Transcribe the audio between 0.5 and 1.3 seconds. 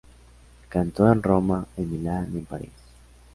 Cantó en